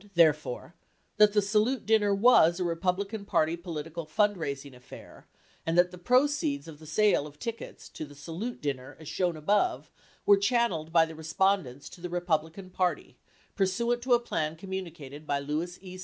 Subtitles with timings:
[0.01, 0.73] 414 therefore,
[1.17, 5.27] that the "Salute Dinner" was a Republican Party political fund raising affair,
[5.63, 9.37] and that the proceeds of the sale of tickets to the "Salute Dinner," as shown
[9.37, 9.91] above,
[10.25, 13.19] were chan neled by the Respondents to the Republican Party
[13.55, 15.99] pursuant to a plan communicated by Lewis E.